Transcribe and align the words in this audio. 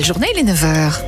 belle 0.00 0.06
journée, 0.06 0.28
il 0.34 0.48
est 0.48 0.52
9h. 0.52 1.02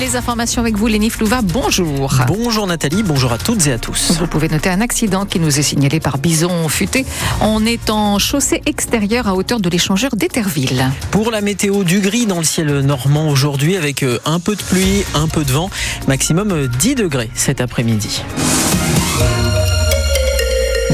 Les 0.00 0.16
informations 0.16 0.62
avec 0.62 0.76
vous, 0.76 0.86
Léni 0.86 1.10
Flouva, 1.10 1.42
bonjour. 1.42 2.14
Bonjour 2.26 2.66
Nathalie, 2.66 3.02
bonjour 3.02 3.32
à 3.32 3.38
toutes 3.38 3.66
et 3.66 3.72
à 3.72 3.78
tous. 3.78 4.12
Vous 4.18 4.26
pouvez 4.26 4.48
noter 4.48 4.70
un 4.70 4.80
accident 4.80 5.26
qui 5.26 5.40
nous 5.40 5.58
est 5.58 5.62
signalé 5.62 6.00
par 6.00 6.16
Bison 6.16 6.68
Futé. 6.68 7.04
On 7.42 7.66
est 7.66 7.90
en 7.90 8.18
chaussée 8.18 8.62
extérieure 8.64 9.28
à 9.28 9.34
hauteur 9.34 9.60
de 9.60 9.68
l'échangeur 9.68 10.16
d'Etterville. 10.16 10.90
Pour 11.10 11.30
la 11.30 11.42
météo 11.42 11.84
du 11.84 12.00
gris 12.00 12.24
dans 12.24 12.38
le 12.38 12.44
ciel 12.44 12.80
normand 12.80 13.28
aujourd'hui 13.28 13.76
avec 13.76 14.02
euh, 14.02 14.20
un 14.24 14.40
peu 14.40 14.56
de 14.56 14.62
pluie, 14.62 15.04
un 15.14 15.28
peu 15.28 15.44
de 15.44 15.52
vent, 15.52 15.68
maximum 16.08 16.66
10 16.66 16.92
euh, 16.92 16.94
degrés 16.94 17.30
cet 17.34 17.60
après-midi. 17.60 18.22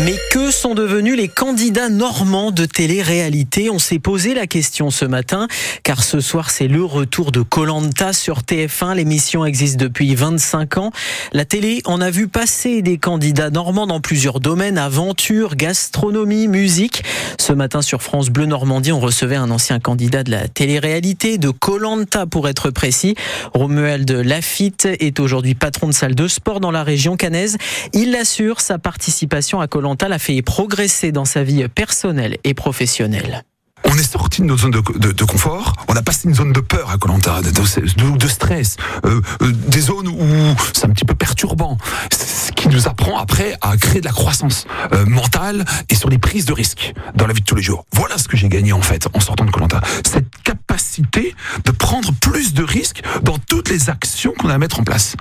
Mais 0.05 0.17
que 0.31 0.51
sont 0.51 0.75
devenus 0.75 1.15
les 1.15 1.29
candidats 1.29 1.91
normands 1.91 2.53
de 2.53 2.65
télé-réalité? 2.65 3.69
On 3.69 3.79
s'est 3.79 3.99
posé 3.99 4.33
la 4.33 4.47
question 4.47 4.89
ce 4.89 5.05
matin, 5.05 5.47
car 5.83 6.03
ce 6.03 6.21
soir 6.21 6.49
c'est 6.49 6.69
le 6.69 6.83
retour 6.83 7.33
de 7.33 7.43
Colanta 7.43 8.15
sur 8.15 8.41
TF1. 8.41 8.95
L'émission 8.95 9.45
existe 9.45 9.77
depuis 9.77 10.15
25 10.15 10.79
ans. 10.79 10.91
La 11.35 11.45
télé 11.45 11.83
en 11.85 12.01
a 12.01 12.11
vu 12.11 12.29
passer 12.29 12.81
des 12.81 12.97
candidats 12.97 13.51
normands 13.51 13.87
dans 13.87 14.01
plusieurs 14.01 14.41
domaines 14.41 14.79
aventure, 14.79 15.55
gastronomie, 15.55 16.49
musique. 16.49 17.03
Ce 17.39 17.53
matin 17.53 17.83
sur 17.83 18.01
France 18.01 18.31
Bleu 18.31 18.47
Normandie, 18.47 18.93
on 18.93 19.01
recevait 19.01 19.37
un 19.37 19.51
ancien 19.51 19.81
candidat 19.81 20.23
de 20.23 20.31
la 20.31 20.49
télé-réalité, 20.49 21.37
de 21.37 21.51
Colanta 21.51 22.25
pour 22.25 22.49
être 22.49 22.71
précis. 22.71 23.17
Romuald 23.53 24.11
Lafitte 24.11 24.87
est 24.87 25.21
aujourd'hui 25.21 25.55
patron 25.55 25.89
de 25.89 25.93
salle 25.93 26.15
de 26.15 26.27
sport 26.27 26.61
dans 26.61 26.71
la 26.71 26.85
région 26.85 27.19
cannaise. 27.19 27.59
Il 27.93 28.17
assure 28.17 28.63
sa 28.63 28.79
participation 28.79 29.61
à 29.61 29.67
Colanta 29.67 29.90
l'a 30.09 30.19
fait 30.19 30.43
progresser 30.43 31.13
dans 31.13 31.25
sa 31.25 31.43
vie 31.43 31.67
personnelle 31.69 32.37
et 32.45 32.55
professionnelle. 32.55 33.45
On 33.85 33.97
est 33.97 34.13
sorti 34.13 34.43
de 34.43 34.47
notre 34.47 34.63
zone 34.63 34.71
de, 34.73 35.25
confort, 35.25 35.75
on 35.89 35.97
a 35.97 36.03
passé 36.03 36.29
une 36.29 36.35
zone 36.35 36.53
de 36.53 36.61
peur 36.61 36.91
à 36.91 36.99
Colanta, 36.99 37.41
de, 37.41 38.29
stress, 38.29 38.77
euh, 39.05 39.21
euh, 39.43 39.53
des 39.53 39.81
zones 39.81 40.09
où 40.09 40.57
c'est 40.75 40.85
un 40.85 40.91
petit 40.91 41.05
peu 41.05 41.15
perturbant, 41.15 41.79
ce 42.13 42.53
qui 42.53 42.69
nous 42.69 42.89
apprend 42.89 43.19
après 43.19 43.57
à 43.63 43.77
créer 43.77 44.01
de 44.01 44.07
la 44.07 44.13
croissance 44.13 44.67
euh, 44.93 45.07
mentale 45.07 45.65
et 45.89 45.95
sur 45.95 46.11
les 46.11 46.19
prises 46.19 46.45
de 46.45 46.53
risques 46.53 46.93
dans 47.15 47.27
la 47.27 47.33
vie 47.33 47.41
de 47.41 47.47
tous 47.47 47.55
les 47.55 47.63
jours. 47.63 47.87
Voilà 47.93 48.19
ce 48.19 48.29
que 48.29 48.37
j'ai 48.37 48.49
gagné 48.49 48.73
en 48.73 48.83
fait 48.83 49.09
en 49.15 49.21
sortant 49.21 49.45
de 49.45 49.51
Colanta, 49.51 49.81
cette 50.07 50.29
capacité 50.45 51.35
de 51.65 51.71
prendre 51.71 52.13
plus 52.21 52.53
de 52.53 52.63
risques 52.63 53.03
dans 53.23 53.39
toutes 53.39 53.71
les 53.71 53.89
actions 53.89 54.35
qu'on 54.39 54.51
a 54.51 54.55
à 54.55 54.59
mettre 54.59 54.79
en 54.79 54.85
place. 54.85 55.17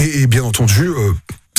Et, 0.00 0.26
bien 0.26 0.44
entendu, 0.44 0.90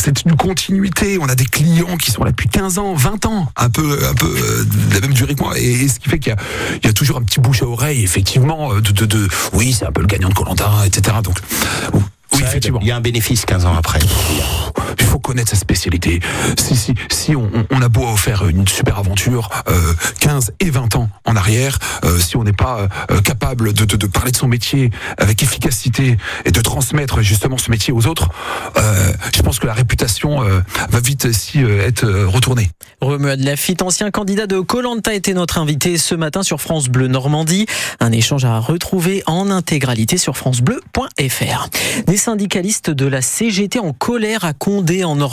c'est 0.07 0.23
une 0.23 0.37
continuité. 0.37 1.17
On 1.19 1.27
a 1.27 1.35
des 1.35 1.45
clients 1.45 1.97
qui 1.97 2.11
sont 2.11 2.23
là 2.23 2.31
depuis 2.31 2.47
15 2.47 2.77
ans, 2.77 2.93
20 2.93 3.25
ans, 3.25 3.51
un 3.57 3.69
peu, 3.69 3.99
un 4.09 4.13
peu 4.13 4.25
euh, 4.25 4.63
de 4.63 4.93
la 4.93 5.01
même 5.01 5.13
durée 5.13 5.35
que 5.35 5.43
moi. 5.43 5.57
Et, 5.59 5.87
ce 5.89 5.99
qui 5.99 6.09
fait 6.09 6.19
qu'il 6.19 6.33
y, 6.83 6.87
a 6.87 6.93
toujours 6.93 7.17
un 7.17 7.23
petit 7.23 7.41
bouche 7.41 7.61
à 7.61 7.65
oreille, 7.65 8.03
effectivement, 8.03 8.71
euh, 8.71 8.79
de, 8.79 8.91
de, 8.91 9.05
de 9.05 9.27
oui, 9.51 9.73
c'est 9.73 9.85
un 9.85 9.91
peu 9.91 9.99
le 9.99 10.07
gagnant 10.07 10.29
de 10.29 10.33
Colanta, 10.33 10.69
etc. 10.85 11.17
Donc, 11.21 11.39
oui, 12.33 12.41
effectivement. 12.41 12.79
Il 12.81 12.87
y 12.87 12.91
a 12.91 12.95
un 12.95 13.01
bénéfice 13.01 13.45
15 13.45 13.65
ans 13.65 13.75
après. 13.77 13.99
Connaître 15.37 15.51
sa 15.51 15.57
spécialité. 15.57 16.19
Si, 16.57 16.75
si, 16.75 16.95
si 17.11 17.35
on, 17.35 17.51
on 17.69 17.81
a 17.83 17.89
beau 17.89 18.07
faire 18.15 18.47
une 18.47 18.67
super 18.67 18.97
aventure, 18.97 19.51
euh, 19.67 19.93
15 20.19 20.53
et 20.59 20.71
20 20.71 20.95
ans 20.95 21.09
en 21.25 21.35
arrière, 21.35 21.77
euh, 22.05 22.17
si 22.17 22.37
on 22.37 22.43
n'est 22.43 22.53
pas 22.53 22.87
euh, 23.11 23.21
capable 23.21 23.71
de, 23.73 23.85
de, 23.85 23.97
de, 23.97 24.07
parler 24.07 24.31
de 24.31 24.35
son 24.35 24.47
métier 24.47 24.89
avec 25.19 25.43
efficacité 25.43 26.17
et 26.45 26.51
de 26.51 26.59
transmettre 26.59 27.21
justement 27.21 27.59
ce 27.59 27.69
métier 27.69 27.93
aux 27.93 28.07
autres, 28.07 28.29
euh, 28.77 29.13
je 29.35 29.43
pense 29.43 29.59
que 29.59 29.67
la 29.67 29.73
réputation 29.73 30.41
euh, 30.41 30.61
va 30.89 30.99
vite 31.01 31.25
aussi 31.25 31.59
être 31.59 32.07
retournée. 32.25 32.71
Romuald 32.99 33.43
Lafitte, 33.43 33.83
ancien 33.83 34.09
candidat 34.09 34.47
de 34.47 34.59
Colanta, 34.59 35.13
était 35.13 35.35
notre 35.35 35.59
invité 35.59 35.99
ce 35.99 36.15
matin 36.15 36.41
sur 36.41 36.61
France 36.61 36.89
Bleu 36.89 37.07
Normandie. 37.07 37.67
Un 37.99 38.11
échange 38.11 38.43
à 38.43 38.57
retrouver 38.57 39.21
en 39.27 39.51
intégralité 39.51 40.17
sur 40.17 40.35
francebleu.fr. 40.35 41.69
Des 42.07 42.17
syndicalistes 42.17 42.89
de 42.89 43.05
la 43.05 43.21
CGT 43.21 43.77
en 43.77 43.93
colère 43.93 44.43
à 44.43 44.53
Condé 44.53 45.03
en 45.03 45.15
Normandie. 45.15 45.26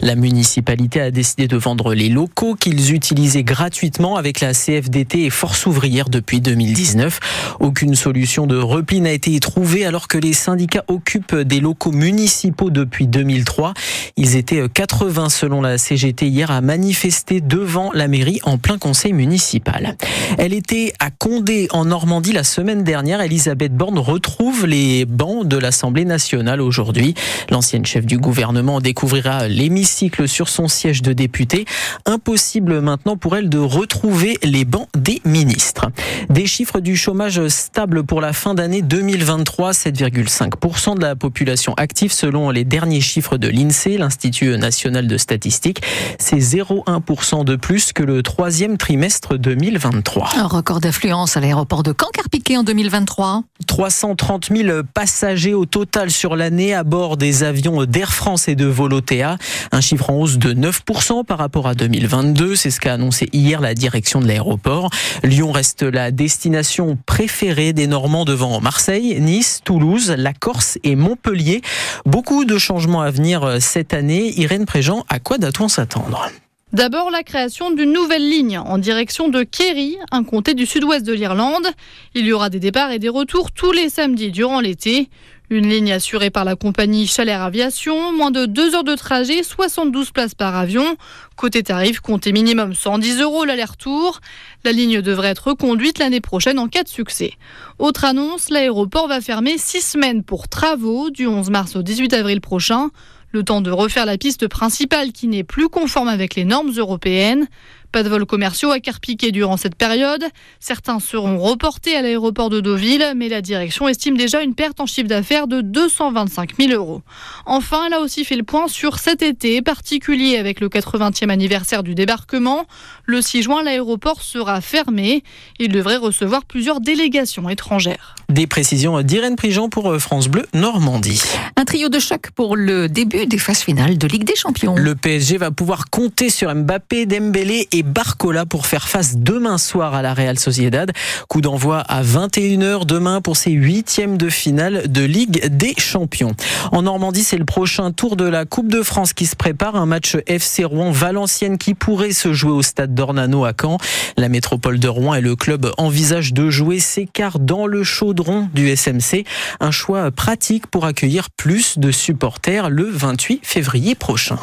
La 0.00 0.14
municipalité 0.14 1.00
a 1.00 1.10
décidé 1.10 1.48
de 1.48 1.56
vendre 1.56 1.94
les 1.94 2.08
locaux 2.08 2.54
qu'ils 2.54 2.92
utilisaient 2.94 3.42
gratuitement 3.42 4.16
avec 4.16 4.40
la 4.40 4.52
CFDT 4.52 5.24
et 5.24 5.30
Force 5.30 5.66
ouvrière 5.66 6.08
depuis 6.08 6.40
2019. 6.40 7.20
Aucune 7.60 7.94
solution 7.94 8.46
de 8.46 8.56
repli 8.56 9.00
n'a 9.00 9.12
été 9.12 9.38
trouvée 9.40 9.84
alors 9.84 10.08
que 10.08 10.18
les 10.18 10.32
syndicats 10.32 10.84
occupent 10.88 11.36
des 11.36 11.60
locaux 11.60 11.92
municipaux 11.92 12.70
depuis 12.70 13.06
2003. 13.06 13.74
Ils 14.16 14.36
étaient 14.36 14.68
80 14.68 15.28
selon 15.28 15.60
la 15.60 15.78
CGT 15.78 16.26
hier 16.26 16.50
à 16.50 16.60
manifester 16.60 17.40
devant 17.40 17.90
la 17.92 18.08
mairie 18.08 18.40
en 18.44 18.58
plein 18.58 18.78
conseil 18.78 19.12
municipal. 19.12 19.96
Elle 20.38 20.52
était 20.52 20.92
à 20.98 21.10
Condé 21.10 21.68
en 21.70 21.84
Normandie 21.84 22.32
la 22.32 22.44
semaine 22.44 22.84
dernière. 22.84 23.20
Elisabeth 23.20 23.74
Borne 23.74 23.98
retrouve 23.98 24.66
les 24.66 25.04
bancs 25.04 25.46
de 25.46 25.56
l'Assemblée 25.56 26.04
nationale 26.04 26.60
aujourd'hui. 26.60 27.14
L'ancienne 27.50 27.86
chef 27.86 28.06
du 28.06 28.18
gouvernement 28.18 28.80
découvrira 29.00 29.48
l'hémicycle 29.48 30.28
sur 30.28 30.50
son 30.50 30.68
siège 30.68 31.00
de 31.00 31.14
député. 31.14 31.64
Impossible 32.04 32.82
maintenant 32.82 33.16
pour 33.16 33.34
elle 33.34 33.48
de 33.48 33.56
retrouver 33.56 34.36
les 34.42 34.66
bancs 34.66 34.88
des 34.94 35.22
ministres. 35.24 35.86
Des 36.28 36.44
chiffres 36.44 36.80
du 36.80 36.98
chômage 36.98 37.48
stable 37.48 38.04
pour 38.04 38.20
la 38.20 38.34
fin 38.34 38.52
d'année 38.52 38.82
2023, 38.82 39.70
7,5% 39.70 40.96
de 40.96 41.00
la 41.00 41.16
population 41.16 41.72
active 41.78 42.12
selon 42.12 42.50
les 42.50 42.64
derniers 42.64 43.00
chiffres 43.00 43.38
de 43.38 43.48
l'INSEE, 43.48 43.96
l'Institut 43.96 44.58
national 44.58 45.06
de 45.06 45.16
statistique. 45.16 45.80
C'est 46.18 46.36
0,1% 46.36 47.46
de 47.46 47.56
plus 47.56 47.94
que 47.94 48.02
le 48.02 48.22
troisième 48.22 48.76
trimestre 48.76 49.38
2023. 49.38 50.32
Un 50.36 50.46
record 50.46 50.80
d'affluence 50.80 51.38
à 51.38 51.40
l'aéroport 51.40 51.82
de 51.82 51.94
Caen-Carpiquet 51.98 52.58
en 52.58 52.64
2023. 52.64 53.44
330 53.66 54.50
000 54.54 54.82
passagers 54.92 55.54
au 55.54 55.64
total 55.64 56.10
sur 56.10 56.36
l'année 56.36 56.74
à 56.74 56.84
bord 56.84 57.16
des 57.16 57.44
avions 57.44 57.86
d'Air 57.86 58.12
France 58.12 58.46
et 58.48 58.56
de 58.56 58.66
Volotea. 58.80 59.36
Un 59.72 59.82
chiffre 59.82 60.08
en 60.08 60.14
hausse 60.14 60.38
de 60.38 60.54
9% 60.54 61.22
par 61.26 61.36
rapport 61.36 61.66
à 61.66 61.74
2022. 61.74 62.56
C'est 62.56 62.70
ce 62.70 62.80
qu'a 62.80 62.94
annoncé 62.94 63.28
hier 63.34 63.60
la 63.60 63.74
direction 63.74 64.22
de 64.22 64.26
l'aéroport. 64.26 64.88
Lyon 65.22 65.52
reste 65.52 65.82
la 65.82 66.10
destination 66.10 66.96
préférée 67.04 67.74
des 67.74 67.86
Normands 67.86 68.24
devant 68.24 68.58
Marseille, 68.62 69.20
Nice, 69.20 69.60
Toulouse, 69.64 70.14
la 70.16 70.32
Corse 70.32 70.78
et 70.82 70.96
Montpellier. 70.96 71.60
Beaucoup 72.06 72.46
de 72.46 72.56
changements 72.56 73.02
à 73.02 73.10
venir 73.10 73.58
cette 73.60 73.92
année. 73.92 74.32
Irène 74.40 74.64
Préjean, 74.64 75.04
à 75.10 75.18
quoi 75.18 75.36
doit-on 75.36 75.68
s'attendre? 75.68 76.30
D'abord, 76.72 77.10
la 77.10 77.22
création 77.22 77.72
d'une 77.72 77.92
nouvelle 77.92 78.26
ligne 78.30 78.56
en 78.56 78.78
direction 78.78 79.28
de 79.28 79.42
Kerry, 79.42 79.98
un 80.12 80.24
comté 80.24 80.54
du 80.54 80.64
sud-ouest 80.66 81.04
de 81.04 81.12
l'Irlande. 81.12 81.66
Il 82.14 82.24
y 82.24 82.32
aura 82.32 82.48
des 82.48 82.60
départs 82.60 82.92
et 82.92 82.98
des 83.00 83.08
retours 83.08 83.50
tous 83.50 83.72
les 83.72 83.90
samedis 83.90 84.30
durant 84.30 84.60
l'été. 84.60 85.10
Une 85.52 85.68
ligne 85.68 85.90
assurée 85.90 86.30
par 86.30 86.44
la 86.44 86.54
compagnie 86.54 87.08
Chalère 87.08 87.42
Aviation, 87.42 88.12
moins 88.12 88.30
de 88.30 88.46
2 88.46 88.76
heures 88.76 88.84
de 88.84 88.94
trajet, 88.94 89.42
72 89.42 90.12
places 90.12 90.36
par 90.36 90.54
avion. 90.54 90.96
Côté 91.34 91.64
tarif, 91.64 91.98
comptez 91.98 92.30
minimum 92.30 92.72
110 92.72 93.20
euros 93.20 93.44
l'aller-retour. 93.44 94.20
La 94.62 94.70
ligne 94.70 95.02
devrait 95.02 95.30
être 95.30 95.48
reconduite 95.48 95.98
l'année 95.98 96.20
prochaine 96.20 96.60
en 96.60 96.68
cas 96.68 96.84
de 96.84 96.88
succès. 96.88 97.32
Autre 97.80 98.04
annonce, 98.04 98.48
l'aéroport 98.50 99.08
va 99.08 99.20
fermer 99.20 99.58
6 99.58 99.80
semaines 99.80 100.22
pour 100.22 100.46
travaux 100.46 101.10
du 101.10 101.26
11 101.26 101.50
mars 101.50 101.74
au 101.74 101.82
18 101.82 102.14
avril 102.14 102.40
prochain. 102.40 102.90
Le 103.32 103.42
temps 103.42 103.60
de 103.60 103.72
refaire 103.72 104.06
la 104.06 104.18
piste 104.18 104.46
principale 104.46 105.10
qui 105.10 105.26
n'est 105.26 105.42
plus 105.42 105.68
conforme 105.68 106.08
avec 106.08 106.36
les 106.36 106.44
normes 106.44 106.70
européennes. 106.76 107.48
Pas 107.92 108.04
de 108.04 108.08
vols 108.08 108.26
commerciaux 108.26 108.70
à 108.70 108.78
Carpiquet 108.78 109.32
durant 109.32 109.56
cette 109.56 109.74
période. 109.74 110.24
Certains 110.60 111.00
seront 111.00 111.38
reportés 111.38 111.96
à 111.96 112.02
l'aéroport 112.02 112.48
de 112.48 112.60
Deauville, 112.60 113.14
mais 113.16 113.28
la 113.28 113.42
direction 113.42 113.88
estime 113.88 114.16
déjà 114.16 114.42
une 114.42 114.54
perte 114.54 114.78
en 114.78 114.86
chiffre 114.86 115.08
d'affaires 115.08 115.48
de 115.48 115.60
225 115.60 116.56
000 116.56 116.72
euros. 116.72 117.02
Enfin, 117.46 117.86
elle 117.88 117.94
a 117.94 118.00
aussi 118.00 118.24
fait 118.24 118.36
le 118.36 118.44
point 118.44 118.68
sur 118.68 119.00
cet 119.00 119.22
été 119.22 119.60
particulier 119.60 120.36
avec 120.36 120.60
le 120.60 120.68
80e 120.68 121.30
anniversaire 121.30 121.82
du 121.82 121.96
débarquement. 121.96 122.66
Le 123.06 123.20
6 123.20 123.42
juin, 123.42 123.62
l'aéroport 123.64 124.22
sera 124.22 124.60
fermé. 124.60 125.24
Il 125.58 125.72
devrait 125.72 125.96
recevoir 125.96 126.44
plusieurs 126.44 126.80
délégations 126.80 127.48
étrangères. 127.48 128.14
Des 128.28 128.46
précisions 128.46 129.02
d'Irène 129.02 129.34
Prigent 129.34 129.68
pour 129.68 129.96
France 129.98 130.28
Bleu 130.28 130.46
Normandie. 130.54 131.22
Un 131.56 131.64
trio 131.64 131.88
de 131.88 131.98
choc 131.98 132.30
pour 132.36 132.54
le 132.54 132.88
début 132.88 133.26
des 133.26 133.38
phases 133.38 133.62
finales 133.62 133.98
de 133.98 134.06
Ligue 134.06 134.24
des 134.24 134.36
Champions. 134.36 134.76
Le 134.76 134.94
PSG 134.94 135.38
va 135.38 135.50
pouvoir 135.50 135.90
compter 135.90 136.30
sur 136.30 136.54
Mbappé, 136.54 137.06
Dembélé 137.06 137.66
et 137.72 137.79
Barcola 137.82 138.46
pour 138.46 138.66
faire 138.66 138.88
face 138.88 139.16
demain 139.16 139.58
soir 139.58 139.94
à 139.94 140.02
la 140.02 140.14
Real 140.14 140.38
Sociedad. 140.38 140.92
Coup 141.28 141.40
d'envoi 141.40 141.78
à 141.78 142.02
21h 142.02 142.86
demain 142.86 143.20
pour 143.20 143.36
ces 143.36 143.50
huitièmes 143.50 144.16
de 144.16 144.28
finale 144.28 144.90
de 144.90 145.02
Ligue 145.02 145.46
des 145.48 145.74
Champions. 145.78 146.34
En 146.72 146.82
Normandie, 146.82 147.24
c'est 147.24 147.38
le 147.38 147.44
prochain 147.44 147.92
tour 147.92 148.16
de 148.16 148.24
la 148.24 148.44
Coupe 148.44 148.68
de 148.68 148.82
France 148.82 149.12
qui 149.12 149.26
se 149.26 149.36
prépare. 149.36 149.76
Un 149.76 149.86
match 149.86 150.16
FC 150.26 150.64
Rouen-Valenciennes 150.64 151.58
qui 151.58 151.74
pourrait 151.74 152.12
se 152.12 152.32
jouer 152.32 152.52
au 152.52 152.62
stade 152.62 152.94
d'Ornano 152.94 153.44
à 153.44 153.52
Caen. 153.58 153.78
La 154.16 154.28
métropole 154.28 154.78
de 154.78 154.88
Rouen 154.88 155.14
et 155.14 155.20
le 155.20 155.36
club 155.36 155.72
envisagent 155.78 156.32
de 156.32 156.50
jouer 156.50 156.80
ses 156.80 157.06
quarts 157.06 157.38
dans 157.38 157.66
le 157.66 157.84
chaudron 157.84 158.48
du 158.54 158.74
SMC. 158.74 159.24
Un 159.60 159.70
choix 159.70 160.10
pratique 160.10 160.66
pour 160.66 160.84
accueillir 160.84 161.30
plus 161.30 161.78
de 161.78 161.90
supporters 161.90 162.70
le 162.70 162.84
28 162.90 163.40
février 163.42 163.94
prochain. 163.94 164.38